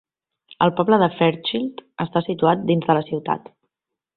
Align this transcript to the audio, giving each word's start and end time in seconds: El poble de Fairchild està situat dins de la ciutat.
El 0.65 0.71
poble 0.79 0.97
de 1.03 1.09
Fairchild 1.17 1.83
està 2.07 2.25
situat 2.29 2.67
dins 2.73 2.89
de 2.89 2.99
la 3.01 3.05
ciutat. 3.11 3.53